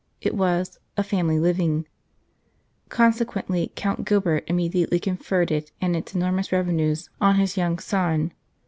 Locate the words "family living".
1.03-1.85